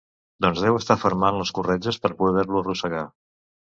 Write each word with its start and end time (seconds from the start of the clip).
Doncs 0.45 0.63
deu 0.67 0.77
estar 0.79 0.97
fermant 1.03 1.39
les 1.43 1.53
corretges 1.61 2.03
per 2.07 2.15
poder-te 2.25 2.61
arrossegar. 2.67 3.09